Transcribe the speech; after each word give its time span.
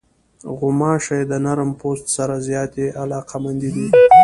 غوماشې 0.57 1.19
د 1.31 1.33
نرم 1.45 1.71
پوست 1.79 2.05
سره 2.17 2.35
زیاتې 2.47 2.85
علاقمندې 3.01 3.69
دي. 3.75 3.87